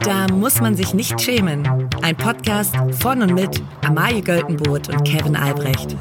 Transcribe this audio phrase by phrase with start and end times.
[0.00, 1.66] Da muss man sich nicht schämen.
[2.02, 5.96] Ein Podcast von und mit Amalie Göltenboot und Kevin Albrecht.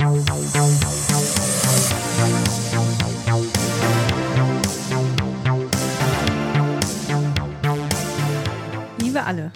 [9.00, 9.52] Liebe alle.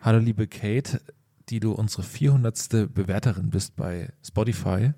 [0.00, 1.00] Hallo liebe Kate,
[1.48, 2.92] die du unsere 400.
[2.94, 4.92] Bewerterin bist bei Spotify.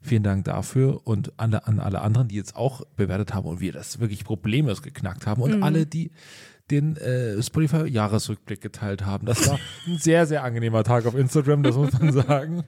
[0.00, 3.72] Vielen Dank dafür und an, an alle anderen, die jetzt auch bewertet haben und wir
[3.72, 6.10] das wirklich problemlos geknackt haben und alle, die
[6.70, 9.26] den äh, Spotify-Jahresrückblick geteilt haben.
[9.26, 12.64] Das war ein sehr, sehr angenehmer Tag auf Instagram, das muss man sagen.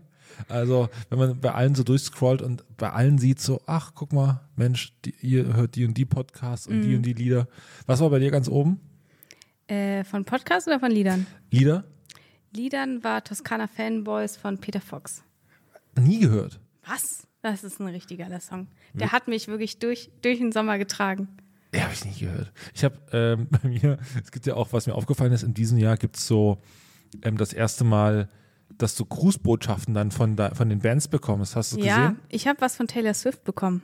[0.48, 4.40] Also, wenn man bei allen so durchscrollt und bei allen sieht so, ach, guck mal,
[4.56, 7.46] Mensch, die, ihr hört die und die Podcasts und die und die Lieder.
[7.86, 8.80] Was war bei dir ganz oben?
[9.66, 11.26] Äh, von Podcast oder von Liedern?
[11.50, 11.84] Lieder?
[12.52, 15.22] Liedern war Toskana Fanboys von Peter Fox.
[15.98, 16.58] Nie gehört.
[16.86, 17.26] Was?
[17.42, 18.68] Das ist ein richtig geiler Song.
[18.94, 21.28] Der hat mich wirklich durch, durch den Sommer getragen.
[21.74, 22.52] Ja, habe ich nicht gehört.
[22.74, 25.78] Ich habe ähm, bei mir, es gibt ja auch, was mir aufgefallen ist, in diesem
[25.78, 26.58] Jahr gibt es so
[27.22, 28.28] ähm, das erste Mal,
[28.76, 31.56] dass du Grußbotschaften dann von, da, von den Bands bekommst.
[31.56, 32.20] Hast du Ja, gesehen?
[32.28, 33.82] ich habe was von Taylor Swift bekommen.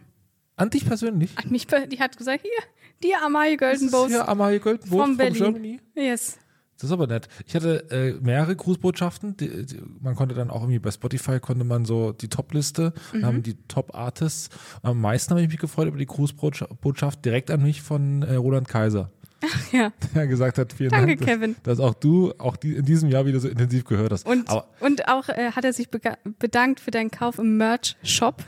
[0.56, 1.36] An dich persönlich?
[1.36, 2.62] Hat mich, die hat gesagt, hier,
[3.02, 5.42] die Amalie Goldenbows ja Amalie von von Berlin.
[5.42, 5.80] Germany.
[5.94, 6.38] Yes.
[6.76, 7.28] Das ist aber nett.
[7.46, 9.36] Ich hatte äh, mehrere Grußbotschaften.
[9.36, 13.24] Die, die, man konnte dann auch irgendwie bei Spotify konnte man so die Top-Liste und
[13.24, 14.50] haben die Top-Artists.
[14.82, 18.68] Am meisten habe ich mich gefreut über die Grußbotschaft direkt an mich von äh, Roland
[18.68, 19.10] Kaiser.
[19.72, 19.92] Ja.
[20.14, 21.56] Der gesagt hat, vielen Danke, Dank, dass, Kevin.
[21.62, 24.26] dass auch du auch die, in diesem Jahr wieder so intensiv gehört hast.
[24.26, 28.42] Und, aber und auch äh, hat er sich bedankt für deinen Kauf im Merch-Shop.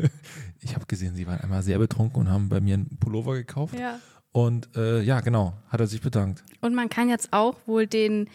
[0.60, 3.78] ich habe gesehen, sie waren einmal sehr betrunken und haben bei mir einen Pullover gekauft.
[3.78, 3.98] Ja.
[4.32, 6.44] Und äh, ja, genau, hat er sich bedankt.
[6.60, 8.28] Und man kann jetzt auch wohl den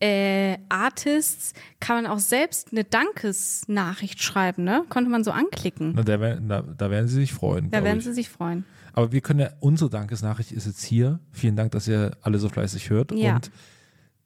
[0.00, 4.84] äh, Artists, kann man auch selbst eine Dankesnachricht schreiben, ne?
[4.88, 5.92] Konnte man so anklicken.
[5.94, 7.70] Na, da, werden- da, da werden sie sich freuen.
[7.70, 8.04] Da werden ich.
[8.04, 8.64] sie sich freuen.
[8.94, 11.20] Aber wir können ja, unsere Dankesnachricht ist jetzt hier.
[11.32, 13.12] Vielen Dank, dass ihr alle so fleißig hört.
[13.12, 13.36] Ja.
[13.36, 13.50] Und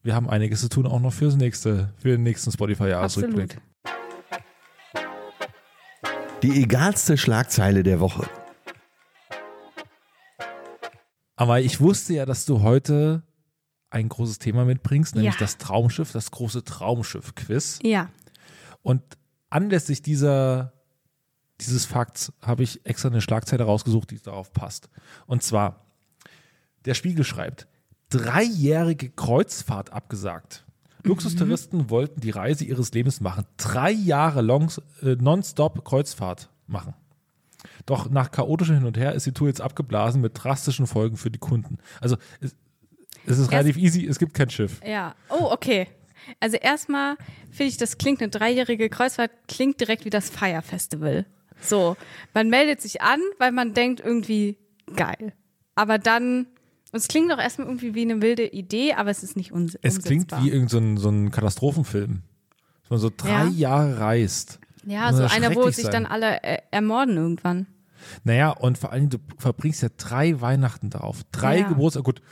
[0.02, 3.58] wir haben einiges zu tun auch noch fürs nächste, für den nächsten Spotify-Jahresrückblick.
[6.42, 8.28] Die egalste Schlagzeile der Woche.
[11.38, 13.22] Aber ich wusste ja, dass du heute
[13.90, 15.38] ein großes Thema mitbringst, nämlich Ja.
[15.40, 17.78] das Traumschiff, das große Traumschiff-Quiz.
[17.84, 18.10] Ja.
[18.82, 19.02] Und
[19.48, 20.72] anlässlich dieser,
[21.60, 24.90] dieses Fakts habe ich extra eine Schlagzeile rausgesucht, die darauf passt.
[25.26, 25.86] Und zwar,
[26.84, 27.68] der Spiegel schreibt,
[28.10, 30.64] dreijährige Kreuzfahrt abgesagt.
[31.04, 33.44] Luxustouristen wollten die Reise ihres Lebens machen.
[33.58, 34.72] Drei Jahre long,
[35.02, 36.94] äh, nonstop Kreuzfahrt machen.
[37.88, 41.30] Doch nach chaotischem Hin und Her ist die Tour jetzt abgeblasen mit drastischen Folgen für
[41.30, 41.78] die Kunden.
[42.02, 42.54] Also es,
[43.24, 44.82] es ist relativ easy, es gibt kein Schiff.
[44.86, 45.14] Ja.
[45.30, 45.86] Oh, okay.
[46.38, 47.16] Also erstmal
[47.50, 51.24] finde ich, das klingt eine dreijährige Kreuzfahrt, klingt direkt wie das Fire Festival.
[51.62, 51.96] So,
[52.34, 54.58] man meldet sich an, weil man denkt irgendwie
[54.94, 55.32] geil.
[55.74, 56.40] Aber dann,
[56.92, 59.78] und es klingt doch erstmal irgendwie wie eine wilde Idee, aber es ist nicht uns
[59.80, 62.20] Es klingt wie irgendein so ein, so ein Katastrophenfilm.
[62.82, 63.46] Dass man so drei Ja.
[63.46, 64.60] Jahre reist.
[64.84, 67.66] Ja, so einer, wo sich dann alle äh, ermorden irgendwann.
[68.24, 71.22] Naja, und vor allem, du verbringst ja drei Weihnachten darauf.
[71.32, 71.68] Drei Ja.
[71.68, 72.04] Geburtstage.
[72.04, 72.22] Gut,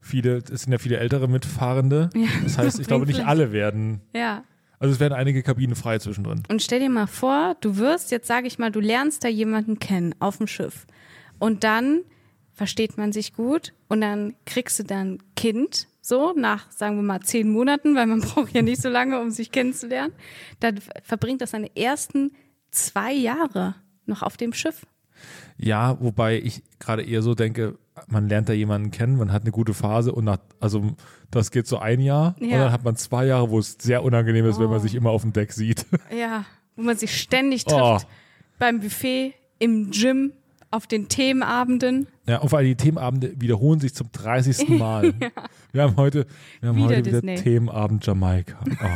[0.00, 2.10] viele, es sind ja viele ältere Mitfahrende.
[2.42, 4.00] Das heißt, ich glaube, nicht alle werden.
[4.14, 4.44] Ja.
[4.78, 6.42] Also es werden einige Kabinen frei zwischendrin.
[6.48, 9.78] Und stell dir mal vor, du wirst, jetzt sage ich mal, du lernst da jemanden
[9.78, 10.86] kennen auf dem Schiff.
[11.38, 12.00] Und dann
[12.52, 17.20] versteht man sich gut und dann kriegst du dann Kind, so nach, sagen wir mal,
[17.20, 20.12] zehn Monaten, weil man braucht ja nicht so lange, um sich kennenzulernen.
[20.60, 22.32] Dann verbringt das seine ersten
[22.70, 23.74] zwei Jahre
[24.06, 24.86] noch auf dem Schiff.
[25.56, 27.78] Ja, wobei ich gerade eher so denke,
[28.08, 30.94] man lernt da jemanden kennen, man hat eine gute Phase und nach, also
[31.30, 32.58] das geht so ein Jahr und Ja.
[32.64, 34.82] dann hat man zwei Jahre, wo es sehr unangenehm ist, wenn man Oh.
[34.82, 35.86] sich immer auf dem Deck sieht.
[36.16, 36.44] Ja,
[36.76, 37.70] wo man sich ständig Oh.
[37.94, 38.08] trifft.
[38.58, 40.32] Beim Buffet, im Gym,
[40.72, 42.08] auf den Themenabenden.
[42.26, 44.68] Ja, und vor allem die Themenabende wiederholen sich zum 30.
[44.78, 45.14] Mal.
[45.72, 46.26] Wir haben heute,
[46.60, 47.36] wir haben Wieder heute wieder Disney.
[47.36, 48.58] Themenabend Jamaika.
[48.82, 48.86] Oh,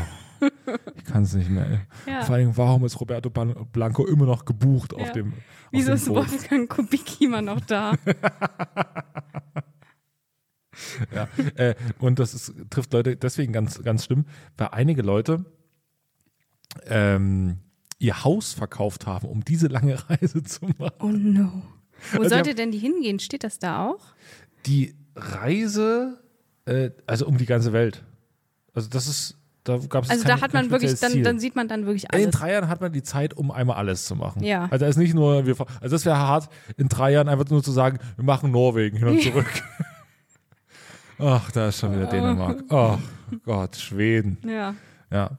[0.97, 1.81] ich kann es nicht mehr.
[2.07, 2.23] Ja.
[2.23, 5.13] Vor allem, warum ist Roberto Blanco immer noch gebucht auf Ja.
[5.13, 5.39] dem auf
[5.73, 6.17] Wieso dem ist Boot?
[6.17, 7.95] Wolfgang Kubicki immer noch da?
[11.13, 14.27] Ja, äh, und das ist, trifft Leute deswegen ganz, ganz schlimm,
[14.57, 15.45] weil einige Leute
[16.87, 17.59] ähm,
[17.99, 20.93] ihr Haus verkauft haben, um diese lange Reise zu machen.
[21.01, 21.63] Oh no.
[22.13, 23.19] Wo Also sollte wir- denn die hingehen?
[23.19, 24.15] Steht das da auch?
[24.67, 26.23] Die Reise,
[26.67, 28.05] äh, also um die ganze Welt.
[28.73, 29.37] Also das ist,
[29.69, 32.11] da gab es Also da hat man wirklich, dann, dann sieht man dann wirklich In
[32.11, 32.31] alles.
[32.31, 34.43] drei Jahren hat man die Zeit, um einmal alles zu machen.
[34.43, 34.65] Ja.
[34.71, 37.63] Also da ist nicht nur, wir, also das wäre hart, in drei Jahren einfach nur
[37.63, 39.47] zu sagen, wir machen Norwegen hin und zurück.
[41.19, 42.63] Ach, da ist schon wieder Dänemark.
[42.69, 42.99] Ach
[43.45, 44.39] Gott, Schweden.
[44.47, 44.75] Ja.
[45.11, 45.31] Ja.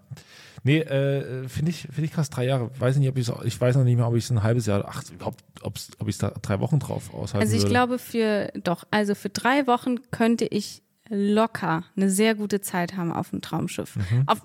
[0.63, 2.69] Nee, äh, finde ich, finde ich krass, drei Jahre.
[2.77, 4.83] Weiß nicht, ob ich ich weiß noch nicht mehr, ob ich es ein halbes Jahr,
[4.87, 7.71] ach, überhaupt, ob ich da drei Wochen drauf aushalten Also ich würde.
[7.73, 13.11] glaube für, doch, also für drei Wochen könnte ich locker eine sehr gute Zeit haben
[13.11, 13.95] auf dem Traumschiff.
[13.95, 14.23] Mhm.
[14.27, 14.41] Auf,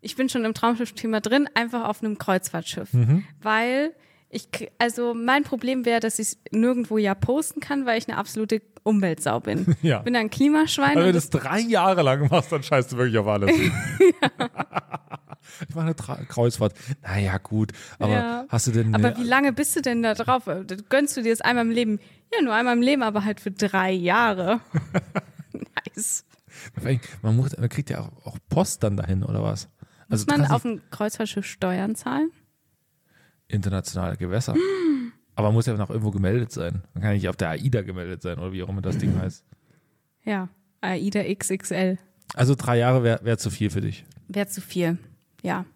[0.00, 2.92] ich bin schon im Traumschiff-Thema drin, einfach auf einem Kreuzfahrtschiff.
[2.92, 3.24] Mhm.
[3.42, 3.92] Weil
[4.30, 4.48] ich,
[4.78, 8.60] also mein Problem wäre, dass ich es nirgendwo ja posten kann, weil ich eine absolute
[8.82, 9.76] Umweltsau bin.
[9.82, 10.00] Ja.
[10.00, 10.96] Bin ein Klimaschwein.
[10.96, 13.50] Wenn du das drei Jahre lang machst, dann scheißt du wirklich auf alles.
[15.68, 16.74] Ich mache eine Tra Kreuzfahrt.
[17.02, 17.72] Naja, gut.
[17.98, 18.44] Aber Ja.
[18.48, 18.94] hast du denn.
[18.94, 20.44] Aber wie lange bist du denn da drauf?
[20.88, 22.00] Gönnst du dir das einmal im Leben?
[22.34, 24.60] Ja, nur einmal im Leben, aber halt für drei Jahre.
[25.54, 26.24] nice.
[27.22, 29.68] man, muss, man kriegt ja auch, auch Post dann dahin, oder was?
[30.08, 32.30] Also Muss man auf dem Kreuzfahrtschiff Steuern zahlen?
[33.48, 34.54] internationale Gewässer.
[35.34, 36.82] Aber man muss ja noch irgendwo gemeldet sein.
[36.94, 39.44] Man kann nicht auf der AIDA gemeldet sein oder wie auch immer das Ding heißt.
[40.24, 40.48] Ja,
[40.80, 41.98] AIDA XXL.
[42.34, 44.04] Also drei Jahre wäre wär zu viel für dich.
[44.28, 44.98] Wäre zu viel.
[45.42, 45.66] Ja.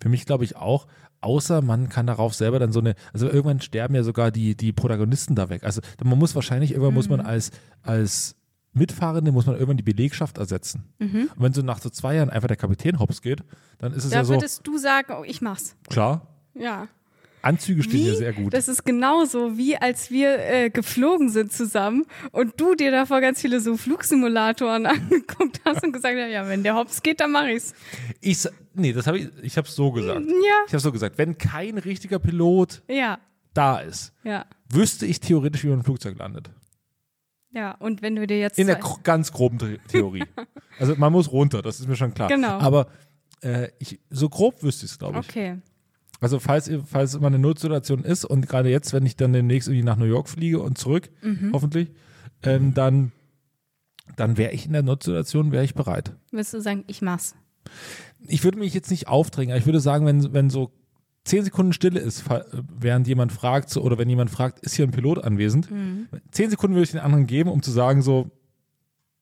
[0.00, 0.86] Für mich glaube ich auch,
[1.20, 4.72] außer man kann darauf selber dann so eine, also irgendwann sterben ja sogar die, die
[4.72, 5.64] Protagonisten da weg.
[5.64, 7.50] Also man muss wahrscheinlich, irgendwann muss man als,
[7.82, 8.36] als
[8.72, 10.84] Mitfahrende, muss man irgendwann die Belegschaft ersetzen.
[10.98, 13.42] Und wenn so nach so zwei Jahren einfach der Kapitän hops geht,
[13.78, 15.74] dann ist es Da ja so, würdest du sagen, oh, ich mach's.
[15.88, 16.88] klar, Ja.
[17.40, 18.08] Anzüge stehen Wie?
[18.08, 18.52] ja sehr gut.
[18.52, 23.40] Das ist genauso, wie als wir äh, geflogen sind zusammen und du dir davor ganz
[23.40, 27.46] viele so Flugsimulatoren angeguckt hast und gesagt hast, ja, wenn der hops geht, dann mach
[27.46, 27.74] ich's.
[28.20, 28.44] Ich,
[28.74, 30.20] nee, das habe ich, ich habe so gesagt.
[30.20, 30.64] Ja.
[30.66, 33.18] Ich habe so gesagt, wenn kein richtiger Pilot Ja,
[33.54, 36.50] da ist, ja, wüsste ich theoretisch, wie man ein Flugzeug landet.
[37.52, 37.72] Ja.
[37.76, 40.24] Und wenn du dir jetzt In der gro- ganz groben The Theorie.
[40.78, 42.28] also man muss runter, das ist mir schon klar.
[42.28, 42.58] Genau.
[42.58, 42.88] Aber
[43.42, 45.28] äh, ich, so grob wüsste ich es, glaube ich.
[45.28, 45.58] Okay.
[46.20, 49.84] Also falls, falls immer eine Notsituation ist und gerade jetzt, wenn ich dann demnächst irgendwie
[49.84, 51.50] nach New York fliege und zurück, Mhm.
[51.52, 51.92] hoffentlich,
[52.42, 53.12] ähm, dann,
[54.16, 56.16] dann wäre ich in der Notsituation, wäre ich bereit.
[56.32, 57.34] Würdest du sagen, ich mach's?
[58.26, 60.72] Ich würde mich jetzt nicht aufdrängen, aber ich würde sagen, wenn, wenn so
[61.24, 65.22] zehn Sekunden Stille ist, während jemand fragt, oder wenn jemand fragt, ist hier ein Pilot
[65.24, 66.08] anwesend, Mhm.
[66.30, 68.30] zehn Sekunden würde ich den anderen geben, um zu sagen, so,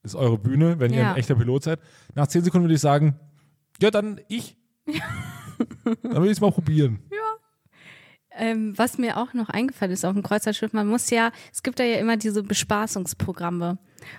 [0.02, 1.10] ist eure Bühne, wenn ihr Ja.
[1.12, 1.80] ein echter Pilot seid.
[2.14, 3.16] Nach zehn Sekunden würde ich sagen,
[3.80, 4.56] ja, dann ich.
[4.86, 7.00] dann würde ich es mal probieren.
[8.38, 11.80] Ähm, was mir auch noch eingefallen ist auf dem Kreuzfahrtschiff, man muss ja, es gibt
[11.80, 13.78] da ja immer diese Bespaßungsprogramme.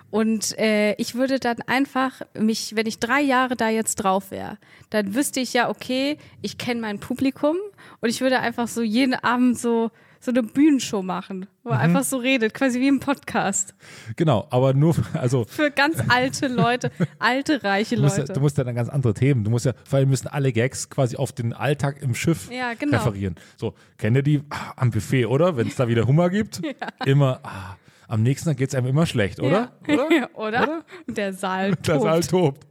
[0.10, 4.58] Und äh, ich würde dann einfach mich, wenn ich drei Jahre da jetzt drauf wäre,
[4.90, 7.56] dann wüsste ich ja, okay, ich kenne mein Publikum
[8.02, 12.04] und ich würde einfach so jeden Abend so so eine Bühnenshow machen, wo er einfach
[12.04, 13.76] so redet, quasi wie im Podcast.
[14.16, 18.34] Genau, aber nur, also Für ganz alte Leute, alte, reiche Du musst, ja, Leute.
[18.34, 19.44] du musst ja dann ganz andere Themen.
[19.44, 22.74] Du musst ja, vor allem müssen alle Gags quasi auf den Alltag im Schiff Ja,
[22.74, 22.98] genau.
[22.98, 23.36] referieren.
[23.58, 25.58] So, kennt ihr die ah, am Buffet, oder?
[25.58, 26.62] Wenn es da wieder Hummer gibt,
[27.06, 27.76] immer, ah,
[28.08, 29.72] am nächsten Tag geht es einem immer schlecht, oder?
[29.88, 29.94] Ja.
[29.94, 30.16] Oder?
[30.16, 30.84] Ja, oder?
[31.08, 31.88] Und Der Saal tobt.
[31.88, 32.68] Der Saal tobt.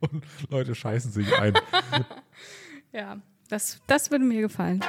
[0.00, 1.54] Und Leute scheißen sich ein.
[2.92, 3.18] Ja,
[3.48, 4.80] das, das würde mir gefallen.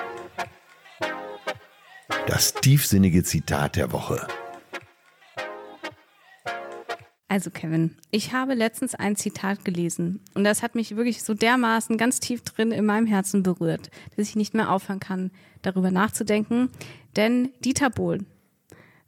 [2.28, 4.28] Das tiefsinnige Zitat der Woche.
[7.32, 11.98] Also Kevin, ich habe letztens ein Zitat gelesen und das hat mich wirklich so dermaßen
[11.98, 15.32] ganz tief drin in meinem Herzen berührt, dass ich nicht mehr aufhören kann,
[15.62, 16.70] darüber nachzudenken.
[17.16, 18.26] Denn Dieter Bohlen,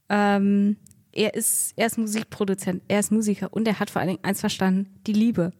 [0.08, 0.78] ähm,
[1.12, 4.40] er ist, er ist Musikproduzent, er ist Musiker und er hat vor allen Dingen eins
[4.40, 5.52] verstanden, die Liebe.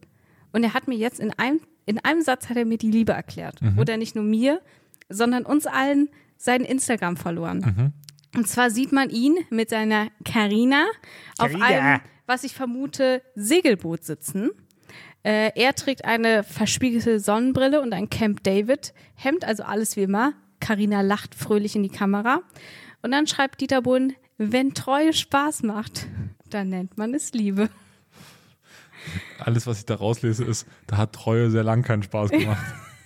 [0.54, 3.12] Und er hat mir jetzt in einem, in einem Satz hat er mir die Liebe
[3.12, 3.60] erklärt.
[3.78, 4.62] Oder nicht nur mir,
[5.10, 6.08] sondern uns allen
[6.44, 7.94] seinen Instagram verloren.
[8.36, 10.88] Und zwar sieht man ihn mit seiner Carina
[11.38, 14.50] auf einem, was ich vermute, Segelboot sitzen.
[15.24, 20.34] Äh, er trägt eine verspiegelte Sonnenbrille und ein Camp David Hemd, also alles wie immer.
[20.60, 22.42] Carina lacht fröhlich in die Kamera.
[23.02, 26.08] Und dann schreibt Dieter Bohlen, wenn Treue Spaß macht,
[26.50, 27.70] dann nennt man es Liebe.
[29.40, 32.66] Alles, was ich da rauslese, ist, da hat Treue sehr lang keinen Spaß gemacht.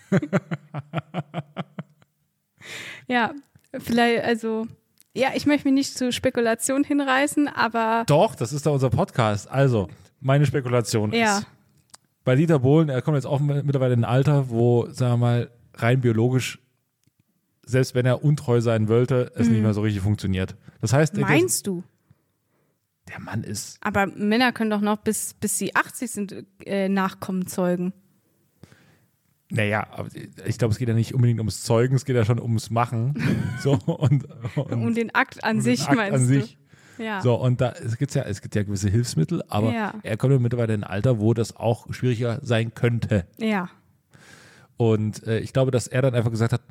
[3.07, 3.33] Ja,
[3.77, 4.67] vielleicht, also,
[5.15, 9.49] ja, ich möchte mich nicht zu Spekulation hinreißen, aber Doch, das ist da unser Podcast.
[9.49, 9.87] Also,
[10.19, 11.47] meine Spekulation ja, ist,
[12.23, 15.51] bei Dieter Bohlen, er kommt jetzt auch mittlerweile in ein Alter, wo, sagen wir mal,
[15.75, 16.59] rein biologisch,
[17.65, 20.55] selbst wenn er untreu sein wollte, es nicht mehr so richtig funktioniert.
[20.81, 21.21] Das heißt, Mhm.
[21.21, 21.83] meinst du?
[23.09, 27.47] der Mann ist, Aber Männer können doch noch bis, bis sie 80 sind äh, Nachkommen
[27.47, 27.93] zeugen.
[29.49, 29.87] Naja,
[30.45, 33.13] ich glaube, es geht ja nicht unbedingt ums Zeugen, es geht ja schon ums Machen.
[33.61, 34.25] So, und,
[34.55, 36.41] und, Um den Akt an und sich, Akt meinst an du?
[36.41, 36.57] sich.
[36.99, 37.21] Ja.
[37.21, 39.93] So, und da es gibt ja, es gibt ja gewisse Hilfsmittel, aber Ja.
[40.03, 43.25] er kommt ja mittlerweile in ein Alter, wo das auch schwieriger sein könnte.
[43.37, 43.69] ja.
[44.77, 46.61] Und äh, ich glaube, dass er dann einfach gesagt hat,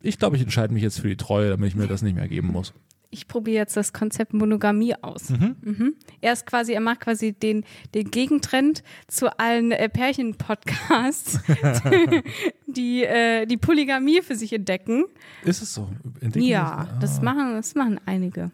[0.00, 2.26] ich glaube, ich entscheide mich jetzt für die Treue, damit ich mir das nicht mehr
[2.28, 2.72] geben muss.
[3.10, 5.30] Ich probiere jetzt das Konzept Monogamie aus.
[5.30, 5.94] Mhm.
[6.20, 12.22] Er ist quasi, er macht quasi den, den Gegentrend zu allen äh, Pärchen-Podcasts, die
[12.66, 15.04] die, äh, die Polygamie für sich entdecken.
[15.42, 15.88] Ist es so?
[16.20, 18.50] Entdecken Ja, wir- das machen, das machen einige.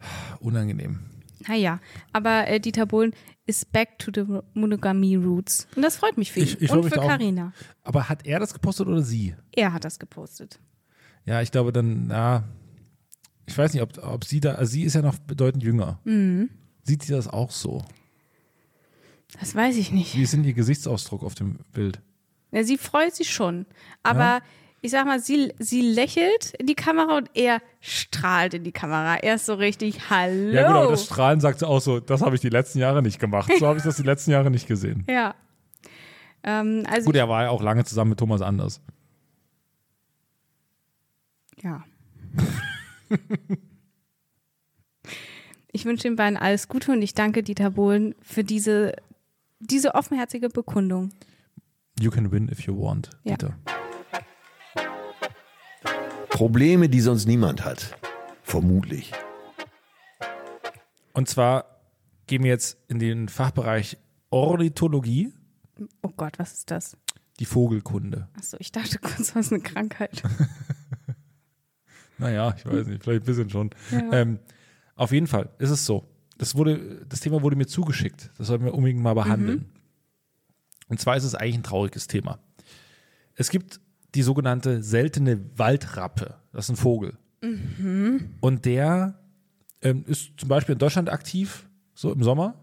[0.00, 1.00] Ah, unangenehm.
[1.48, 1.80] Naja,
[2.12, 3.12] aber äh, Dieter Bohlen
[3.46, 5.66] ist back to the Monogamie Roots.
[5.76, 6.46] Und das freut mich für ihn.
[6.46, 7.00] Ich- ich Und für.
[7.00, 7.52] Carina.
[7.82, 9.34] Aber hat er das gepostet oder sie?
[9.52, 10.58] Er hat das gepostet.
[11.24, 12.44] Ja, ich glaube dann, na,
[13.46, 15.98] ich weiß nicht, ob, ob sie da, also sie ist ja noch bedeutend jünger.
[16.04, 16.50] Mhm.
[16.82, 17.84] Sieht sie das auch so?
[19.40, 20.16] Das weiß ich nicht.
[20.16, 22.00] Wie ist denn ihr Gesichtsausdruck auf dem Bild?
[22.52, 23.66] Ja, sie freut sich schon.
[24.02, 24.40] Aber Ja.
[24.82, 29.16] ich sag mal, sie, sie lächelt in die Kamera und er strahlt in die Kamera.
[29.16, 30.52] Er ist so richtig, hallo.
[30.52, 33.02] Ja, gut, aber das Strahlen sagt sie auch so, das habe ich die letzten Jahre
[33.02, 33.50] nicht gemacht.
[33.58, 35.04] So habe ich das die letzten Jahre nicht gesehen.
[35.10, 35.34] Ja.
[36.44, 38.80] Ähm, also, Gut, er war ja auch lange zusammen mit Thomas Anders.
[41.62, 41.82] ja.
[45.72, 48.94] Ich wünsche den beiden alles Gute und ich danke Dieter Bohlen für diese,
[49.60, 51.10] diese offenherzige Bekundung.
[51.98, 53.36] You can win if you want, Ja.
[53.36, 53.58] Dieter.
[56.28, 57.96] Probleme, die sonst niemand hat.
[58.42, 59.12] Vermutlich.
[61.14, 61.80] Und zwar
[62.26, 63.96] gehen wir jetzt in den Fachbereich
[64.30, 65.32] Ornithologie,
[66.02, 66.96] Oh Gott, was ist das?
[67.38, 68.28] die Vogelkunde.
[68.34, 70.22] Achso, ich dachte kurz, was eine Krankheit.
[72.18, 73.70] Naja, ich weiß nicht, vielleicht ein bisschen schon.
[73.90, 74.12] Ja.
[74.12, 74.38] Ähm,
[74.94, 76.08] auf jeden Fall ist es so.
[76.38, 78.30] Das, wurde, das Thema wurde mir zugeschickt.
[78.38, 79.66] Das sollten wir unbedingt mal behandeln.
[80.88, 82.38] Und zwar ist es eigentlich ein trauriges Thema.
[83.34, 83.80] Es gibt
[84.14, 86.36] die sogenannte seltene Waldrappe.
[86.52, 87.18] Das ist ein Vogel.
[88.40, 89.18] Und der
[89.82, 92.54] ähm, ist zum Beispiel in Deutschland aktiv, so im Sommer,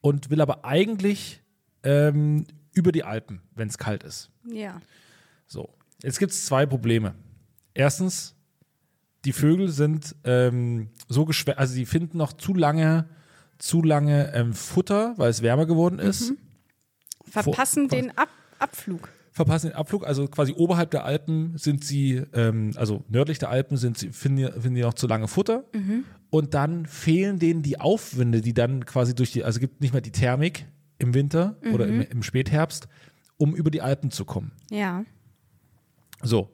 [0.00, 1.42] und will aber eigentlich
[1.82, 4.30] ähm, über die Alpen, wenn es kalt ist.
[4.48, 4.80] Ja.
[5.46, 7.14] So, jetzt gibt es zwei Probleme.
[7.74, 8.35] Erstens,
[9.26, 13.08] die Vögel sind ähm, so geschwächt, also sie finden noch zu lange,
[13.58, 16.32] zu lange ähm, Futter, weil es wärmer geworden ist.
[17.28, 18.28] Verpassen Vor- den Ab
[18.58, 19.08] Abflug.
[19.32, 23.76] Verpassen den Abflug, also quasi oberhalb der Alpen sind sie, ähm, also nördlich der Alpen
[23.76, 25.64] sind sie, finden, die- finden die noch zu lange Futter.
[26.30, 30.00] Und dann fehlen denen die Aufwinde, die dann quasi durch die, also gibt nicht mehr
[30.00, 30.64] die Thermik
[30.98, 32.88] im Winter oder im, im Spätherbst,
[33.36, 34.52] um über die Alpen zu kommen.
[34.70, 35.04] Ja.
[36.22, 36.50] So.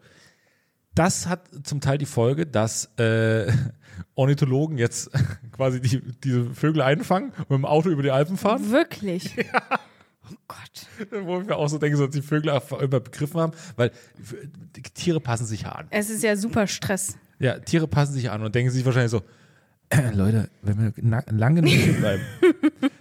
[0.94, 3.50] Das hat zum Teil die Folge, dass äh,
[4.14, 5.11] Ornithologen jetzt
[5.52, 8.70] quasi die, diese Vögel einfangen und mit dem Auto über die Alpen fahren.
[8.70, 9.37] Wirklich.
[10.30, 11.11] Oh Gott.
[11.26, 13.90] Wo wir auch so denken, so, dass die Vögel einfach immer begriffen haben, weil
[14.76, 15.88] die Tiere passen sich ja an.
[15.90, 17.18] Es ist ja super Stress.
[17.38, 19.22] Ja, Tiere passen sich an und denken sich wahrscheinlich so,
[19.90, 22.22] äh, Leute, wenn wir lang genug hier bleiben.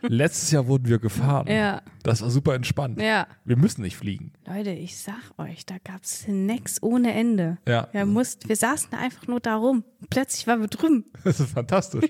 [0.03, 1.47] Letztes Jahr wurden wir gefahren.
[1.47, 1.81] Ja.
[2.03, 3.01] Das war super entspannt.
[3.01, 3.27] Ja.
[3.45, 4.33] Wir müssen nicht fliegen.
[4.47, 7.57] Leute, ich sag euch, da gab's Snacks ohne Ende.
[7.67, 7.87] Ja.
[7.91, 9.83] Wir, mussten, wir saßen einfach nur da rum.
[10.09, 11.05] Plötzlich waren wir drüben.
[11.23, 12.05] Das ist fantastisch.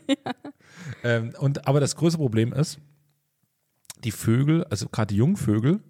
[1.04, 2.80] Ähm, und, aber das größte Problem ist,
[4.04, 5.82] die Vögel, also gerade die Jungvögel,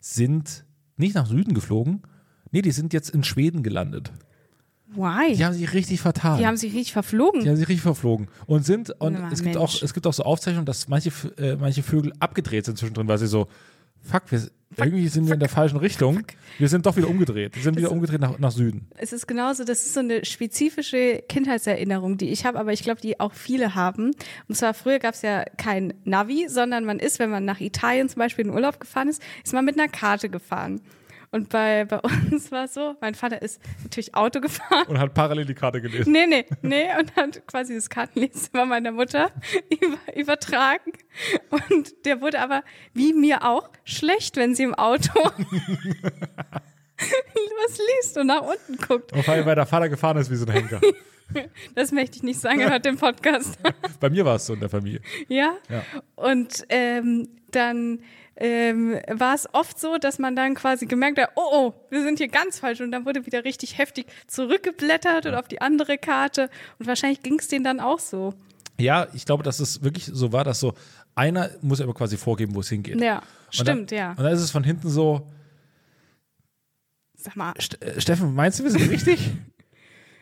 [0.00, 0.64] sind
[0.96, 2.02] nicht nach Süden geflogen.
[2.50, 4.12] Nee, die sind jetzt in Schweden gelandet.
[4.94, 5.34] Why?
[5.34, 6.38] Die haben sich richtig vertan.
[6.38, 7.42] Die haben sich richtig verflogen.
[7.42, 8.28] Die haben sich richtig verflogen.
[8.46, 11.56] Und sind, und Na, es gibt, auch, es gibt auch so Aufzeichnungen, dass manche, äh,
[11.56, 13.48] manche Vögel abgedreht sind zwischendrin, weil sie so,
[14.02, 14.40] fuck, wir,
[14.76, 16.22] irgendwie sind wir in der falschen Richtung.
[16.58, 17.54] Wir sind doch wieder umgedreht.
[17.56, 18.86] Wir sind wieder umgedreht nach, nach Süden.
[18.96, 23.00] Es ist genauso, das ist so eine spezifische Kindheitserinnerung, die ich habe, aber ich glaube,
[23.00, 24.12] die auch viele haben.
[24.48, 28.08] Und zwar früher gab es ja kein Navi, sondern man ist, wenn man nach Italien
[28.08, 30.80] zum Beispiel in Urlaub gefahren ist, ist man mit einer Karte gefahren.
[31.30, 34.86] Und bei, bei uns war es so, mein Vater ist natürlich Auto gefahren.
[34.86, 36.12] Und hat parallel die Karte gelesen.
[36.12, 39.30] Nee, nee, nee, und hat quasi das Kartenlesen meiner Mutter
[39.80, 40.92] über, übertragen.
[41.50, 42.62] Und der wurde aber,
[42.94, 45.12] wie mir auch, schlecht, wenn sie im Auto
[46.98, 49.12] was liest und nach unten guckt.
[49.12, 50.80] Und vor allem, weil der Vater gefahren ist wie so ein Henker.
[51.74, 53.58] Das möchte ich nicht sagen, er hört den Podcast.
[54.00, 55.00] Bei mir war es so in der Familie.
[55.28, 55.54] ja?
[55.68, 55.84] Ja.
[56.16, 58.00] Und ähm, dann
[58.38, 62.18] ähm, war es oft so, dass man dann quasi gemerkt hat, oh, oh, wir sind
[62.18, 62.80] hier ganz falsch.
[62.80, 66.48] Und dann wurde wieder richtig heftig zurückgeblättert und auf die andere Karte.
[66.78, 68.34] Und wahrscheinlich ging es denen dann auch so.
[68.78, 70.74] Ja, ich glaube, dass es wirklich so war, dass so
[71.16, 73.00] einer muss aber quasi vorgeben, wo es hingeht.
[73.00, 74.10] Ja, Und stimmt, dann, ja.
[74.10, 75.26] Und dann ist es von hinten so,
[77.20, 77.52] Sag mal.
[77.80, 79.30] Äh, Steffen, meinst du, wir sind richtig?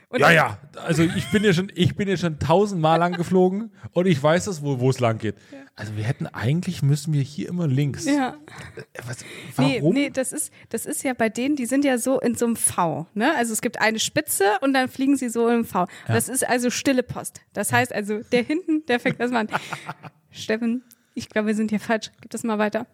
[0.09, 0.59] Und ja, ja.
[0.85, 4.47] Also ich bin ja schon, ich bin ja schon tausendmal lang geflogen und ich weiß
[4.47, 5.35] es, wo, wo es lang geht.
[5.75, 8.07] Also wir hätten eigentlich müssen wir hier immer links.
[8.07, 8.37] Ja.
[8.77, 9.19] Äh, Was,
[9.59, 9.95] Nee, warum?
[9.95, 12.57] nee, das ist, das ist ja bei denen, die sind ja so in so einem
[12.57, 13.07] V.
[13.15, 13.35] Ne?
[13.37, 15.87] Also es gibt eine Spitze und dann fliegen sie so im V.
[16.07, 17.41] Das ist also stille Post.
[17.53, 19.61] Das heißt also, der hinten, der fängt erstmal an.
[20.31, 20.85] Steffen,
[21.15, 22.13] ich glaube, wir sind hier falsch.
[22.21, 22.87] Gib das mal weiter.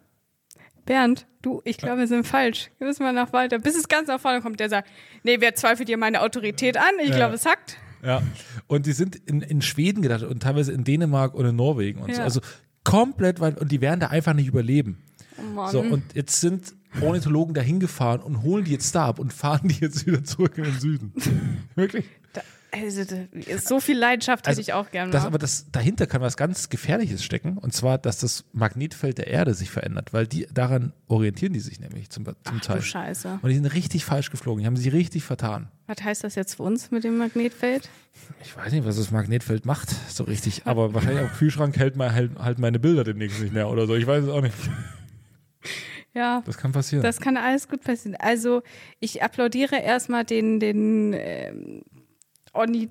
[0.85, 2.69] Bernd, du, ich glaube, wir sind falsch.
[2.79, 3.59] Gib es mal nach weiter.
[3.59, 4.89] Bis es ganz nach vorne kommt, der sagt,
[5.23, 6.83] nee, wer zweifelt hier meine Autorität an?
[7.01, 7.15] Ich Ja.
[7.15, 7.77] glaube, es hackt.
[8.03, 8.21] Ja.
[8.67, 12.13] Und die sind in, in Schweden gedacht und teilweise in Dänemark und in Norwegen und
[12.13, 12.19] so.
[12.19, 12.25] Ja.
[12.25, 12.41] Also
[12.83, 14.97] komplett weit und die werden da einfach nicht überleben.
[15.55, 15.67] Oh.
[15.67, 19.67] So, und jetzt sind Ornithologen da hingefahren und holen die jetzt da ab und fahren
[19.69, 21.13] die jetzt wieder zurück in den Süden.
[21.75, 22.05] Wirklich?
[22.73, 23.03] Also,
[23.63, 27.23] so viel Leidenschaft hätte ich auch gerne Das, aber das, dahinter kann was ganz Gefährliches
[27.23, 27.57] stecken.
[27.57, 31.79] Und zwar, dass das Magnetfeld der Erde sich verändert, weil die daran orientieren die sich
[31.79, 32.77] nämlich zum, zum Ach Teil.
[32.77, 33.39] du Scheiße.
[33.41, 34.61] Und die sind richtig falsch geflogen.
[34.61, 35.69] Die haben sich richtig vertan.
[35.87, 37.89] Was heißt das jetzt für uns mit dem Magnetfeld?
[38.43, 40.63] Ich weiß nicht, was das Magnetfeld macht, so richtig.
[40.65, 43.95] Aber wahrscheinlich am Kühlschrank hält, mal, hält, halt meine Bilder demnächst nicht mehr oder so.
[43.95, 44.55] Ich weiß es auch nicht.
[46.15, 47.01] Ja, Das kann passieren.
[47.01, 48.15] das kann alles gut passieren.
[48.19, 48.61] Also
[48.99, 51.81] ich applaudiere erstmal den, den ähm,
[52.53, 52.89] Orni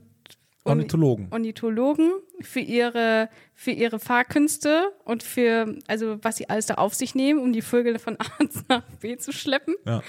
[0.65, 1.27] Ornithologen.
[1.31, 7.17] Ornithologen für ihre, für ihre Fahrkünste und für, also was sie alles da auf sich
[7.17, 8.25] nehmen, um die Vögel von A
[8.69, 9.75] nach B zu schleppen.
[9.85, 10.03] Ja.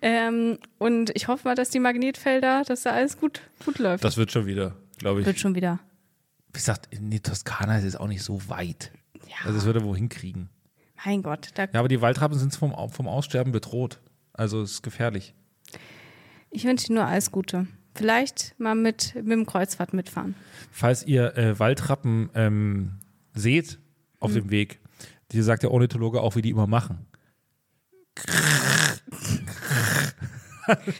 [0.00, 4.02] Ähm, und ich hoffe mal, dass die Magnetfelder, dass da alles gut, gut läuft.
[4.02, 5.26] Das wird schon wieder, glaube ich.
[5.26, 5.78] wird schon wieder.
[6.48, 8.90] Wie gesagt, in die Toskana ist es auch nicht so weit.
[9.26, 10.48] Ja, Also, das wird er wohl hinkriegen.
[11.04, 11.50] mein Gott.
[11.54, 14.00] Da, Ja, aber die Waldrappen sind vom, vom Aussterben bedroht.
[14.32, 15.34] Also, es ist gefährlich.
[16.50, 17.66] Ich wünsche dir nur alles Gute.
[17.98, 20.34] Vielleicht mal mit, mit dem Kreuzfahrt mitfahren.
[20.70, 23.00] Falls ihr äh, Waldrappen ähm,
[23.34, 23.78] seht
[24.20, 24.80] auf dem Weg,
[25.32, 27.06] die sagt der Ornithologe auch, wie die immer machen.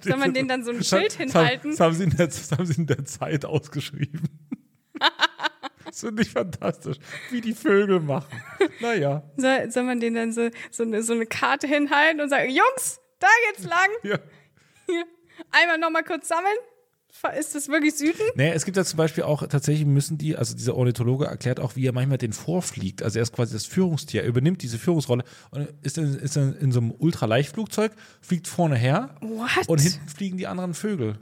[0.03, 1.73] Soll man denen dann so ein Schild hinhalten?
[1.73, 4.29] Das haben, sie in der, das haben sie in der Zeit ausgeschrieben.
[5.85, 6.97] das finde ich fantastisch,
[7.31, 8.41] wie die Vögel machen.
[8.81, 12.51] Naja, Soll, soll man denen dann so, so, eine, so eine Karte hinhalten und sagen,
[12.51, 13.89] Jungs, da geht's lang.
[14.03, 14.19] ja.
[14.87, 15.05] Hier,
[15.51, 16.57] einmal nochmal kurz sammeln.
[17.39, 18.21] Ist das wirklich Süden?
[18.37, 21.75] Nee, es gibt ja zum Beispiel auch, tatsächlich müssen die, also dieser Ornithologe erklärt auch,
[21.75, 23.03] wie er manchmal den vorfliegt.
[23.03, 26.55] Also er ist quasi das Führungstier, er übernimmt diese Führungsrolle und ist in, ist in,
[26.55, 29.69] in so einem Ultraleichtflugzeug, fliegt vorne her What?
[29.69, 31.19] und hinten fliegen die anderen Vögel.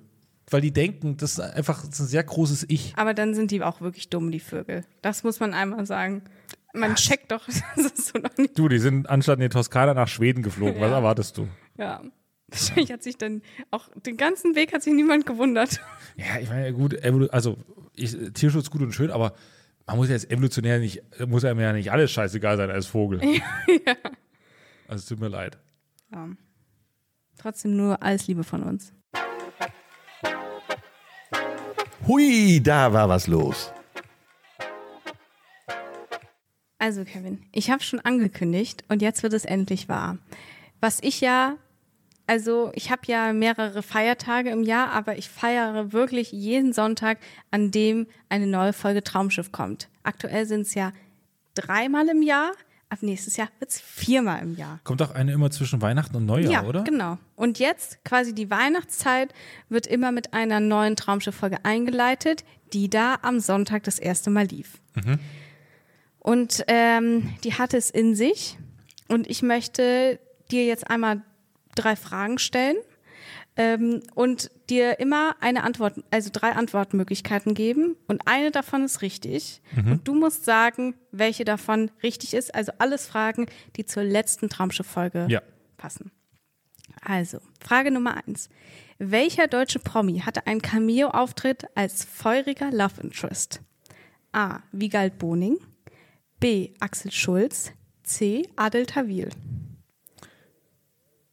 [0.51, 2.93] Weil die denken, das ist einfach das ist ein sehr großes Ich.
[2.97, 4.85] Aber dann sind die auch wirklich dumm, die Vögel.
[5.03, 6.23] Das muss man einmal sagen.
[6.73, 8.57] Man checkt doch, das ist so noch nicht.
[8.59, 10.77] Du, die sind anstatt in die Toskana nach Schweden geflogen.
[10.81, 10.97] Was Ja.
[10.97, 11.49] erwartest du?
[11.79, 12.03] Ja.
[12.49, 15.81] Wahrscheinlich hat sich dann auch den ganzen Weg hat sich niemand gewundert.
[16.17, 16.99] Ja, ich meine, gut,
[17.33, 17.59] also
[17.95, 19.35] ich, Tierschutz gut und schön, aber
[19.87, 23.21] man muss ja jetzt evolutionär nicht, muss einem ja nicht alles scheißegal sein als Vogel.
[24.89, 25.59] Also es tut mir leid.
[26.13, 26.29] Ja.
[27.39, 28.93] Trotzdem nur alles Liebe von uns.
[32.07, 33.73] Hui, da war was los.
[36.79, 40.19] Also Kevin, ich habe schon angekündigt und jetzt wird es endlich wahr.
[40.81, 41.57] Was ich ja,
[42.27, 47.19] also ich habe ja mehrere Feiertage im Jahr, aber ich feiere wirklich jeden Sonntag,
[47.51, 49.89] an dem eine neue Folge Traumschiff kommt.
[50.03, 50.93] Aktuell sind es ja
[51.55, 52.53] dreimal im Jahr,
[52.89, 54.81] ab nächstes Jahr wird es viermal im Jahr.
[54.85, 56.83] Kommt doch eine immer zwischen Weihnachten und Neujahr, ja, oder?
[56.83, 57.19] genau.
[57.37, 59.33] Und jetzt quasi die Weihnachtszeit
[59.69, 64.81] wird immer mit einer neuen Traumschiff-Folge eingeleitet, die da am Sonntag das erste Mal lief.
[66.19, 68.59] Und ähm, die hatte es in sich.
[69.09, 70.19] Und ich möchte
[70.51, 71.23] dir jetzt einmal
[71.77, 72.77] drei Fragen stellen
[73.57, 77.97] ähm, und dir immer eine Antwort, also drei Antwortmöglichkeiten geben.
[78.09, 79.63] Und eine davon ist richtig.
[79.77, 82.55] Und du musst sagen, welche davon richtig ist.
[82.55, 85.41] Also alles Fragen, die zur letzten Traumschiff-Folge Ja.
[85.77, 86.11] passen.
[87.03, 88.49] Also, Frage Nummer eins.
[88.99, 93.61] Welcher deutsche Promi hatte einen Cameo-Auftritt als feuriger Love Interest?
[94.33, 94.61] A.
[94.73, 95.59] Wiegald Boning.
[96.41, 96.71] B.
[96.81, 97.73] Axel Schulz.
[98.03, 98.49] C.
[98.57, 99.29] Adel Tawil.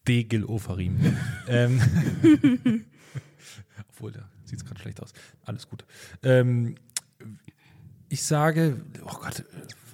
[0.08, 0.24] D.
[0.26, 0.98] Gil Ofarim.
[1.48, 1.82] ähm,
[3.90, 5.14] obwohl, da sieht es gerade schlecht aus.
[5.44, 5.86] Alles gut.
[6.24, 6.76] Ähm,
[8.10, 9.44] ich sage, oh Gott,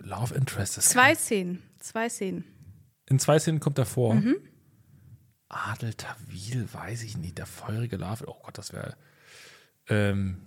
[0.04, 0.78] Love Interest.
[0.78, 1.62] Das Zwei Szenen.
[1.80, 2.44] Zwei Szenen.
[3.10, 4.16] In zwei Szenen kommt er vor.
[4.16, 4.36] Mhm.
[5.48, 7.38] Adel Tawil, weiß ich nicht.
[7.38, 8.26] Der feurige Love.
[8.28, 8.96] Oh Gott, das wäre.
[9.88, 10.38] Ähm,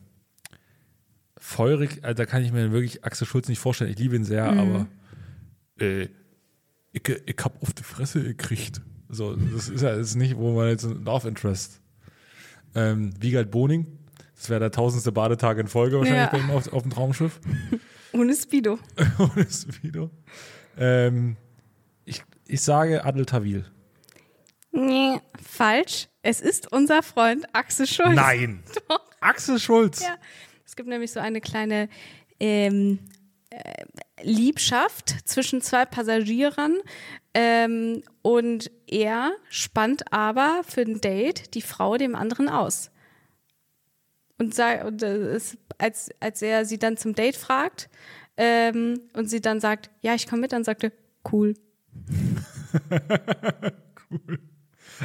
[1.38, 3.90] feurig, also da kann ich mir wirklich Axel Schulz nicht vorstellen.
[3.90, 4.58] Ich liebe ihn sehr, Mhm.
[4.58, 4.86] aber
[5.80, 6.08] äh,
[6.92, 8.80] ich, ich hab auf die Fresse gekriegt.
[9.14, 11.80] So, das ist ja jetzt nicht, wo man jetzt ein Love Interest.
[12.74, 13.86] Ähm, Wiegald Boning,
[14.34, 16.30] das wäre der tausendste Badetag in Folge wahrscheinlich Ja.
[16.30, 17.38] bei ihm auf, auf dem Traumschiff.
[18.14, 18.78] Ohne Speedo.
[19.18, 20.10] Ohne Speedo.
[20.78, 21.36] Ähm,
[22.06, 23.66] ich, ich sage Adel Tawil.
[24.70, 26.08] Nee, falsch.
[26.22, 28.14] Es ist unser Freund Axel Schulz.
[28.14, 28.62] Nein.
[29.20, 30.00] Axel Schulz.
[30.00, 30.16] Ja.
[30.64, 31.90] Es gibt nämlich so eine kleine
[32.40, 32.98] ähm,
[33.50, 33.84] äh,
[34.22, 36.78] Liebschaft zwischen zwei Passagieren
[37.34, 42.90] ähm, und er spannt aber für ein Date die Frau dem anderen aus.
[44.38, 47.88] Und, sag, und es, als, als er sie dann zum Date fragt
[48.36, 50.92] ähm, und sie dann sagt, ja, ich komme mit, dann sagt er,
[51.32, 51.54] cool.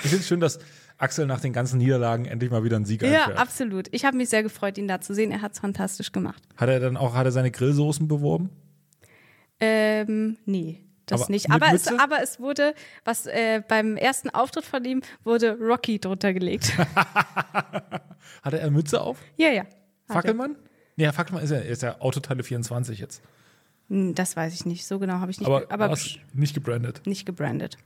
[0.04, 0.60] Ich finde es schön, dass
[0.98, 3.38] Axel nach den ganzen Niederlagen endlich mal wieder einen Sieg Ja, einfährt.
[3.38, 3.88] absolut.
[3.92, 5.32] Ich habe mich sehr gefreut, ihn da zu sehen.
[5.32, 6.44] Er hat es fantastisch gemacht.
[6.56, 8.50] Hat er dann auch, hat er seine Grillsoßen beworben?
[9.60, 10.84] Ähm, nee.
[11.08, 11.50] Das Aber nicht.
[11.50, 12.74] Aber es, aber es wurde,
[13.06, 16.74] was äh, beim ersten Auftritt von ihm, wurde Rocky drunter gelegt.
[18.44, 19.18] Hatte er Mütze auf?
[19.38, 19.64] ja, ja.
[20.08, 20.56] Fackelmann?
[20.96, 23.22] Nee, Fackelmann ist ja, ist ja Autoteile 24 jetzt.
[23.90, 24.86] Hm, Das weiß ich nicht.
[24.88, 27.02] So genau habe ich nicht, Aber, ge- aber psch, nicht gebrandet.
[27.06, 27.78] nicht gebrandet.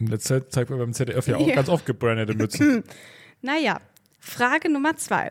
[0.00, 1.54] In letzter Zeit zeigt man beim ZDF ja auch Ja.
[1.54, 2.82] ganz oft gebrandete Mützen.
[3.42, 3.78] Naja,
[4.18, 5.30] Frage Nummer zwei.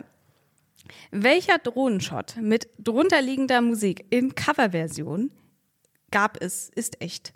[1.11, 5.29] Welcher Drohnenshot mit drunterliegender Musik in Coverversion
[6.11, 7.33] gab es, ist echt?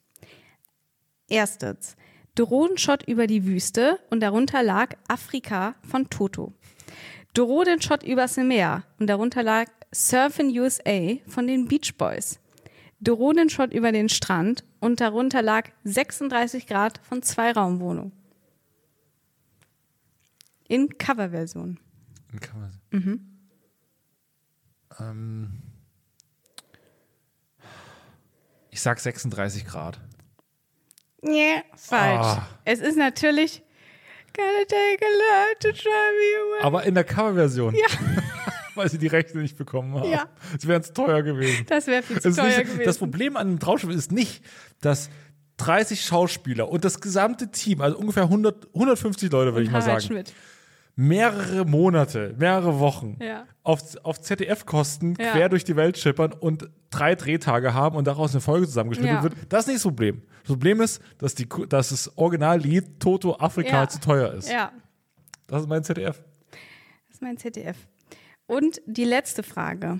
[1.29, 1.95] Erstens,
[2.35, 6.53] Drohnenshot über die Wüste und darunter lag Afrika von Toto.
[7.33, 12.39] Drohnenshot übers Meer und darunter lag Surfin' USA von den Beach Boys.
[13.01, 18.11] Drohnenshot über den Strand und darunter lag 36 Grad von Zweiraumwohnung.
[20.67, 21.79] In Coverversion.
[22.39, 23.29] Kann man- Mhm.
[24.99, 25.51] Ähm,
[28.73, 29.99] ich sag 36 Grad.
[31.21, 32.25] Nee, falsch.
[32.25, 32.47] Ah.
[32.65, 33.63] Es ist natürlich
[34.35, 36.63] Gotta take a lot to drive you away.
[36.63, 37.75] Aber in der Coverversion.
[37.75, 37.85] Ja.
[38.75, 40.09] Weil sie die Rechte nicht bekommen haben.
[40.09, 40.27] Ja.
[40.57, 41.67] Es wären teuer gewesen.
[41.69, 42.81] Das wäre viel zu teuer nicht, gewesen.
[42.83, 44.43] Das Problem an einem Traumschiff ist nicht,
[44.81, 45.11] dass
[45.57, 50.01] 30 Schauspieler und das gesamte Team, also ungefähr 100, 150 Leute, würde ich mal Harald
[50.01, 50.33] sagen, Schmidt.
[50.95, 53.45] Mehrere Monate, mehrere Wochen Ja.
[53.63, 55.31] auf, auf ZDF-Kosten Ja.
[55.31, 59.23] quer durch die Welt schippern und drei Drehtage haben und daraus eine Folge zusammengeschnitten Ja.
[59.23, 59.33] wird.
[59.49, 60.21] Das ist nicht das Problem.
[60.41, 64.51] Das Problem ist, dass, die, dass das Originallied Toto Afrika zu teuer ist.
[64.51, 64.71] Ja,
[65.47, 66.21] Das ist mein ZDF.
[67.07, 67.77] das ist mein ZDF.
[68.45, 69.99] Und die letzte Frage.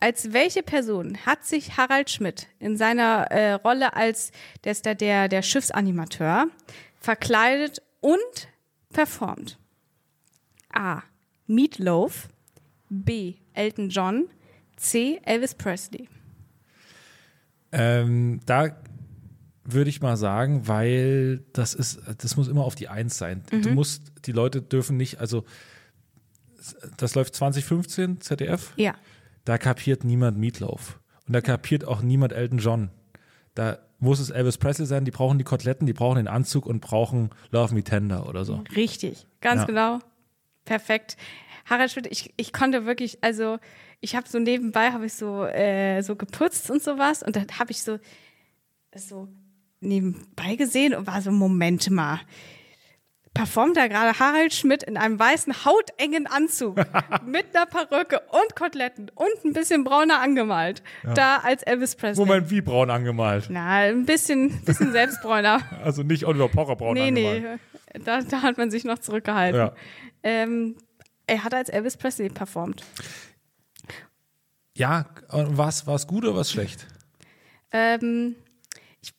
[0.00, 4.32] Als welche Person hat sich Harald Schmidt in seiner äh, Rolle als
[4.64, 6.46] der, der, der Schiffsanimateur
[7.00, 8.48] verkleidet und
[8.92, 9.58] performt?
[10.74, 11.02] A.
[11.46, 12.28] Meatloaf.
[12.88, 13.34] B.
[13.52, 14.26] Elton John.
[14.76, 15.20] C.
[15.24, 16.08] Elvis Presley.
[17.72, 18.76] Ähm, da
[19.64, 23.42] würde ich mal sagen, weil das ist, das muss immer auf die Eins sein.
[23.50, 23.74] Du Mhm.
[23.74, 25.44] musst, die Leute dürfen nicht, also
[26.96, 28.94] das läuft 2015, ZDF, Ja.
[29.44, 31.00] da kapiert niemand Meatloaf.
[31.26, 32.90] Und da kapiert auch niemand Elton John.
[33.54, 36.80] Da muss es Elvis Presley sein, die brauchen die Koteletten, die brauchen den Anzug und
[36.80, 38.62] brauchen Love Me Tender oder so.
[38.76, 39.66] Richtig, ganz Ja.
[39.66, 39.98] genau.
[40.64, 41.16] Perfekt.
[41.66, 43.58] Harald Schmidt, ich, ich konnte wirklich, also
[44.00, 47.70] ich habe so nebenbei, habe ich so, äh, so geputzt und sowas und dann habe
[47.70, 47.98] ich so,
[48.94, 49.28] so
[49.80, 52.20] nebenbei gesehen und war so, Moment mal,
[53.32, 56.76] performt da gerade Harald Schmidt in einem weißen, hautengen Anzug
[57.26, 60.82] mit einer Perücke und Koteletten und ein bisschen brauner angemalt,
[61.14, 62.24] da als Elvis Presley.
[62.24, 63.46] Moment, wie braun angemalt?
[63.50, 65.60] Na, ein bisschen, bisschen selbstbräuner.
[65.84, 67.60] Also nicht Oliver Pocher braun Nee, angemalt.
[67.94, 69.58] nee, da, da hat man sich noch zurückgehalten.
[69.60, 69.74] Ja.
[70.24, 70.76] Ähm,
[71.26, 72.82] er hat als Elvis Presley performt.
[74.76, 76.86] Ja, war es gut oder war es schlecht?
[77.70, 78.34] Ähm,
[79.00, 79.12] ich,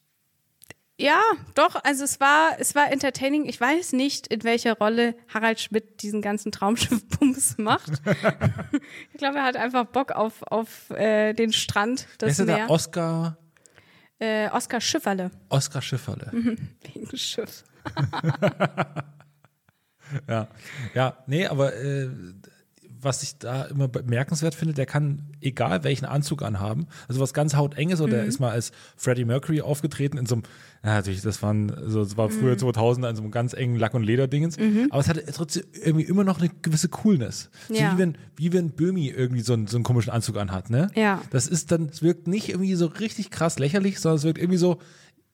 [1.00, 1.22] ja,
[1.54, 3.46] doch, also es war, es war entertaining.
[3.46, 7.92] Ich weiß nicht, in welcher Rolle Harald Schmidt diesen ganzen Traumschiff-Bums macht.
[9.14, 13.38] ich glaube, er hat einfach Bock auf, auf äh, den Strand, das ist der Oscar,
[14.20, 15.32] äh, Oskar Schifferle.
[15.50, 16.32] Oscar Schifferle?
[16.82, 17.64] Wegen Schiff.
[20.30, 20.48] Ja,
[20.94, 22.10] ja, nee, aber äh,
[23.02, 27.56] was ich da immer bemerkenswert finde, der kann egal welchen Anzug anhaben, also was ganz
[27.56, 28.18] hautenges oder Mhm.
[28.18, 30.44] der ist mal als Freddie Mercury aufgetreten in so einem,
[30.84, 32.32] ja, natürlich, das waren, so, das war Mhm.
[32.32, 34.58] früher 2000 in so einem ganz engen Lack- und Lederdingens,
[34.90, 37.50] aber es hatte trotzdem irgendwie immer noch eine gewisse Coolness.
[37.68, 37.94] So Ja.
[37.94, 40.90] wie wenn, wie wenn Böhmi irgendwie so einen, so einen komischen Anzug anhat, ne?
[40.96, 41.22] Ja.
[41.30, 44.58] Das ist dann, es wirkt nicht irgendwie so richtig krass lächerlich, sondern es wirkt irgendwie
[44.58, 44.80] so,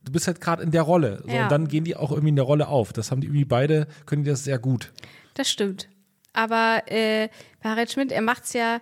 [0.04, 1.22] du bist halt gerade in der Rolle.
[1.26, 1.44] So, Ja.
[1.44, 2.94] Und dann gehen die auch irgendwie in der Rolle auf.
[2.94, 4.92] Das haben die irgendwie beide, können die das sehr gut.
[5.34, 5.90] Das stimmt.
[6.34, 7.30] Aber äh,
[7.64, 8.80] Harald Schmidt, er macht's ja,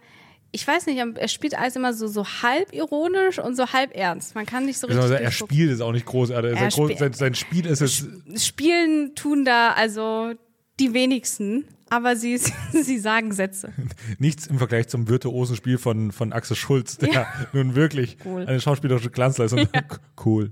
[0.52, 4.34] ich weiß nicht, er spielt alles immer so, so halb ironisch und so halb ernst.
[4.36, 5.04] Man kann nicht so richtig.
[5.04, 6.52] Also er spielt es auch nicht großartig.
[6.52, 8.08] Er Sein, Groß, sein, sein Spiel ist es.
[8.36, 10.34] Spielen tun da also
[10.80, 12.38] die wenigsten, aber sie,
[12.72, 13.74] sie sagen Sätze.
[14.18, 17.28] nichts im Vergleich zum virtuosen Spiel von, von Axel Schulz, der Ja.
[17.54, 18.46] nun wirklich Cool.
[18.46, 19.68] eine schauspielerische Glanzleistung
[20.26, 20.52] Cool.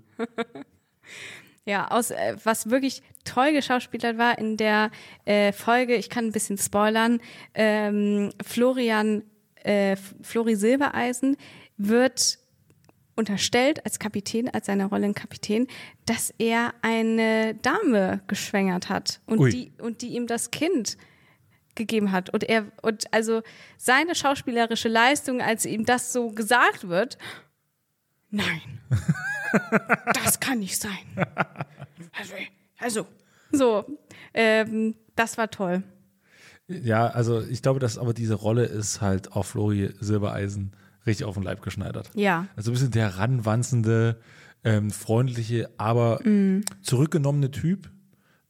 [1.66, 4.90] Ja, aus äh, was wirklich toll geschauspielert war in der
[5.26, 7.20] äh, Folge, ich kann ein bisschen spoilern,
[7.54, 9.24] ähm, Florian,
[9.64, 11.36] äh, Flori Silbereisen
[11.78, 12.40] wird
[13.18, 15.68] unterstellt als Kapitän, als seine Rolle in Kapitän,
[16.06, 19.50] dass er eine Dame geschwängert hat und Ui.
[19.50, 20.98] die und die ihm das Kind
[21.76, 23.42] gegeben hat und er und also
[23.78, 27.18] seine schauspielerische Leistung, als ihm das so gesagt wird,
[28.30, 28.82] nein,
[30.24, 30.98] das kann nicht sein.
[32.18, 32.34] Also,
[32.78, 33.08] also
[33.52, 33.86] So,
[34.34, 35.84] ähm, das war toll.
[36.68, 40.74] Ja, also ich glaube, dass aber diese Rolle ist halt auf Flori Silbereisen
[41.08, 42.12] richtig auf den Leib geschneidert.
[42.14, 42.48] Ja.
[42.56, 44.20] Also ein bisschen der ranwanzende,
[44.64, 46.62] ähm, freundliche, aber Mm.
[46.82, 47.90] zurückgenommene Typ,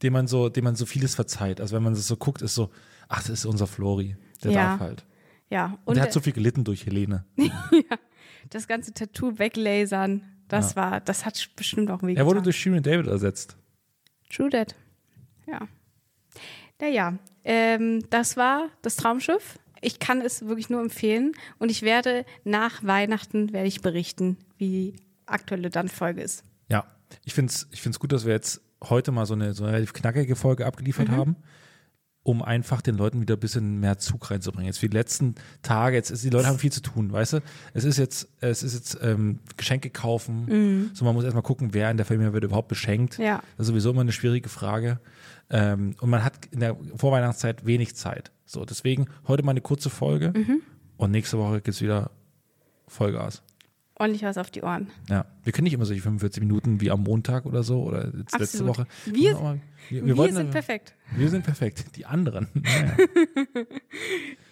[0.04, 1.62] dem man so, dem man so vieles verzeiht.
[1.62, 2.70] Also wenn man das so guckt, ist so,
[3.08, 4.16] ach, das ist unser Flori.
[4.44, 4.64] Der Ja.
[4.72, 5.06] darf halt.
[5.50, 5.66] Ja.
[5.66, 7.24] Und Und der hat so viel gelitten durch Helene.
[8.50, 12.18] das ganze Tattoo weglasern, das war, das hat bestimmt auch wehgetan.
[12.18, 13.58] Er wurde durch Shirin David ersetzt.
[14.30, 14.76] True That.
[15.48, 15.68] Ja.
[16.80, 19.58] Naja, ähm, das war das Traumschiff.
[19.82, 24.70] Ich kann es wirklich nur empfehlen und ich werde nach Weihnachten werde ich berichten, wie
[24.70, 24.94] die
[25.26, 26.44] aktuelle dann Folge ist.
[26.70, 26.86] Ja,
[27.24, 29.74] ich finde es ich find's gut, dass wir jetzt heute mal so eine, so eine
[29.74, 30.68] relativ knackige Folge Mhm.
[30.68, 31.36] abgeliefert haben,
[32.28, 34.66] um einfach den Leuten wieder ein bisschen mehr Zug reinzubringen.
[34.68, 37.40] Jetzt für die letzten Tage, jetzt ist, die Leute haben viel zu tun, weißt du?
[37.74, 40.92] Es ist jetzt, es ist jetzt ähm, Geschenke kaufen.
[40.94, 43.18] So, man muss erstmal gucken, wer in der Familie wird überhaupt beschenkt.
[43.18, 43.24] Mhm.
[43.24, 43.38] Ja.
[43.56, 45.00] Das ist sowieso immer eine schwierige Frage.
[45.50, 48.32] Ähm, und man hat in der Vorweihnachtszeit wenig Zeit.
[48.46, 50.62] So, deswegen heute mal eine kurze Folge Mhm.
[50.98, 52.12] und nächste Woche geht's wieder
[52.90, 53.42] Vollgas.
[54.00, 54.90] Ordentlich was auf die Ohren.
[55.10, 58.38] Ja, wir können nicht immer solche 45 Minuten wie am Montag oder so oder jetzt
[58.38, 58.68] letzte.
[58.68, 58.86] Woche.
[59.06, 59.58] Wir- Ja,
[59.90, 60.94] wir, Wir, wollten- sind perfekt.
[61.16, 61.96] Wir sind perfekt.
[61.96, 62.48] Die anderen.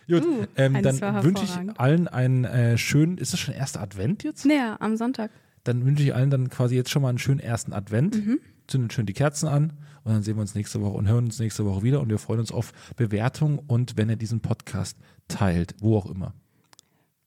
[0.08, 0.20] Naja.
[0.20, 4.24] Gut, Uh, ähm, dann wünsche ich allen einen äh, schönen, ist das schon erster Advent
[4.24, 4.46] jetzt?
[4.46, 5.32] Naja, am Sonntag.
[5.64, 8.24] Dann wünsche ich allen dann quasi jetzt schon mal einen schönen ersten Advent.
[8.24, 8.40] Mhm.
[8.68, 11.40] Zünden schön die Kerzen an und dann sehen wir uns nächste Woche und hören uns
[11.40, 15.76] nächste Woche wieder und wir freuen uns auf Bewertung und wenn ihr diesen Podcast teilt,
[15.80, 16.34] wo auch immer.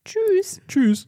[0.05, 0.61] Tschüss.
[0.69, 1.07] Tschüss.